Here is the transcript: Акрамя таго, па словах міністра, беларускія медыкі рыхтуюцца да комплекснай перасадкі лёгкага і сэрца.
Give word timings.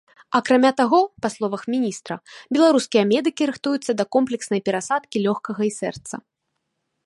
Акрамя 0.37 0.69
таго, 0.79 0.99
па 1.25 1.29
словах 1.33 1.61
міністра, 1.73 2.15
беларускія 2.57 3.03
медыкі 3.11 3.43
рыхтуюцца 3.53 3.91
да 3.99 4.03
комплекснай 4.19 4.61
перасадкі 4.71 5.17
лёгкага 5.27 5.61
і 5.69 5.75
сэрца. 5.81 6.15